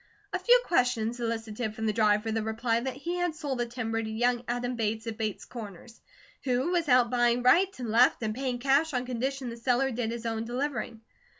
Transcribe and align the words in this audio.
A 0.33 0.39
few 0.39 0.59
questions 0.65 1.19
elicited 1.19 1.75
from 1.75 1.85
the 1.85 1.93
driver 1.93 2.31
the 2.31 2.41
reply 2.41 2.79
that 2.79 2.95
he 2.95 3.17
had 3.17 3.35
sold 3.35 3.59
the 3.59 3.67
timber 3.67 4.01
to 4.01 4.09
young 4.09 4.43
Adam 4.47 4.75
Bates 4.75 5.05
of 5.05 5.15
Bates 5.15 5.45
Corners, 5.45 6.01
who 6.43 6.71
was 6.71 6.89
out 6.89 7.11
buying 7.11 7.43
right 7.43 7.69
and 7.77 7.91
left 7.91 8.23
and 8.23 8.33
paying 8.33 8.57
cash 8.57 8.95
on 8.95 9.05
condition 9.05 9.51
the 9.51 9.57
seller 9.57 9.91
did 9.91 10.09
his 10.09 10.25
own 10.25 10.43
delivering. 10.43 11.01